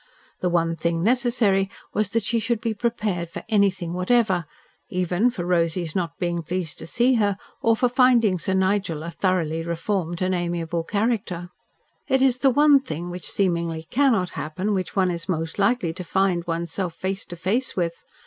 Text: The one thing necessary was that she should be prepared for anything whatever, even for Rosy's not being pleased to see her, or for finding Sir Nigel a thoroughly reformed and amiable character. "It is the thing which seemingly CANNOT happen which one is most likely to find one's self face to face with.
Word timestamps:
The 0.39 0.49
one 0.49 0.75
thing 0.75 1.03
necessary 1.03 1.69
was 1.93 2.09
that 2.13 2.23
she 2.23 2.39
should 2.39 2.59
be 2.59 2.73
prepared 2.73 3.29
for 3.29 3.43
anything 3.49 3.93
whatever, 3.93 4.47
even 4.89 5.29
for 5.29 5.45
Rosy's 5.45 5.95
not 5.95 6.17
being 6.17 6.41
pleased 6.41 6.79
to 6.79 6.87
see 6.87 7.13
her, 7.21 7.37
or 7.61 7.75
for 7.75 7.87
finding 7.87 8.39
Sir 8.39 8.55
Nigel 8.55 9.03
a 9.03 9.11
thoroughly 9.11 9.61
reformed 9.61 10.23
and 10.23 10.33
amiable 10.33 10.83
character. 10.83 11.49
"It 12.07 12.23
is 12.23 12.39
the 12.39 12.81
thing 12.83 13.11
which 13.11 13.29
seemingly 13.29 13.85
CANNOT 13.91 14.29
happen 14.29 14.73
which 14.73 14.95
one 14.95 15.11
is 15.11 15.29
most 15.29 15.59
likely 15.59 15.93
to 15.93 16.03
find 16.03 16.47
one's 16.47 16.71
self 16.73 16.95
face 16.95 17.23
to 17.25 17.35
face 17.35 17.75
with. 17.75 18.01